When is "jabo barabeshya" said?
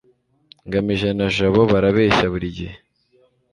1.35-2.25